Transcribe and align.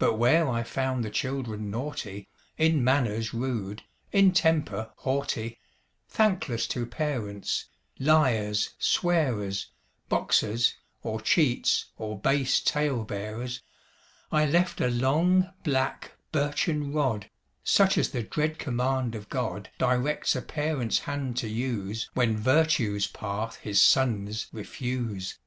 But 0.00 0.14
where 0.14 0.48
I 0.48 0.64
found 0.64 1.04
the 1.04 1.08
children 1.10 1.70
naughty, 1.70 2.28
In 2.58 2.82
manners 2.82 3.32
rude, 3.32 3.84
in 4.10 4.32
temper 4.32 4.90
haughty, 4.96 5.60
Thankless 6.08 6.66
to 6.70 6.84
parents, 6.84 7.66
liars, 8.00 8.70
swearers, 8.80 9.68
Boxers, 10.08 10.74
or 11.04 11.20
cheats, 11.20 11.92
or 11.96 12.18
base 12.18 12.58
tale 12.58 13.04
bearers, 13.04 13.62
I 14.32 14.46
left 14.46 14.80
a 14.80 14.88
long, 14.90 15.52
black, 15.62 16.14
birchen 16.32 16.92
rod, 16.92 17.30
Such 17.62 17.96
as 17.96 18.10
the 18.10 18.24
dread 18.24 18.58
command 18.58 19.14
of 19.14 19.28
God 19.28 19.70
Directs 19.78 20.34
a 20.34 20.42
Parent's 20.42 20.98
hand 20.98 21.36
to 21.36 21.48
use 21.48 22.10
When 22.14 22.36
virtue's 22.36 23.06
path 23.06 23.58
his 23.58 23.80
sons 23.80 24.48
refuse. 24.50 25.38